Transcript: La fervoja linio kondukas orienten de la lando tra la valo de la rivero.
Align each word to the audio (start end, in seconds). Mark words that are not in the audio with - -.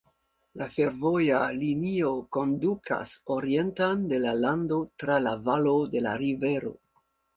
La 0.59 0.67
fervoja 0.75 1.41
linio 1.57 2.09
kondukas 2.37 3.13
orienten 3.35 4.03
de 4.15 4.23
la 4.25 4.33
lando 4.39 4.81
tra 5.05 5.19
la 5.27 5.35
valo 5.51 5.77
de 5.97 6.03
la 6.07 6.17
rivero. 6.25 6.73